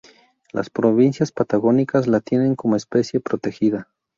Las 0.51 0.71
provincias 0.71 1.31
patagónicas 1.31 2.07
la 2.07 2.21
tienen 2.21 2.55
como 2.55 2.75
especie 2.75 3.19
protegida. 3.19 3.87